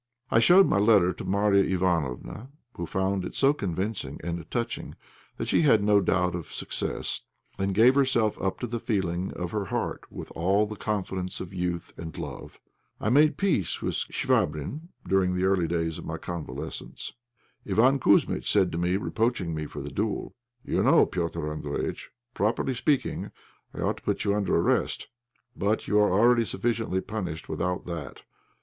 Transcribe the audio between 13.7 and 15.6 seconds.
with Chvabrine during the